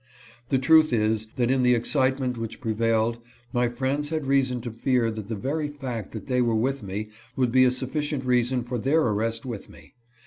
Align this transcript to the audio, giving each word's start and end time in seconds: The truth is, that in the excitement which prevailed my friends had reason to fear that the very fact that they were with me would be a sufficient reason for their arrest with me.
The 0.49 0.57
truth 0.57 0.91
is, 0.91 1.27
that 1.35 1.51
in 1.51 1.61
the 1.61 1.75
excitement 1.75 2.35
which 2.35 2.59
prevailed 2.59 3.19
my 3.53 3.69
friends 3.69 4.09
had 4.09 4.25
reason 4.25 4.59
to 4.61 4.71
fear 4.71 5.11
that 5.11 5.27
the 5.29 5.35
very 5.35 5.67
fact 5.67 6.11
that 6.13 6.25
they 6.25 6.41
were 6.41 6.55
with 6.55 6.81
me 6.81 7.09
would 7.35 7.51
be 7.51 7.65
a 7.65 7.71
sufficient 7.71 8.25
reason 8.25 8.63
for 8.63 8.79
their 8.79 9.01
arrest 9.01 9.45
with 9.45 9.69
me. 9.69 9.93